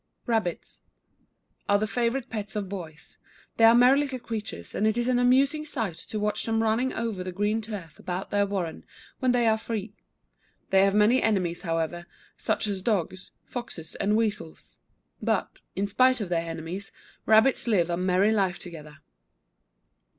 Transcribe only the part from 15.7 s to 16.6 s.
in spite of their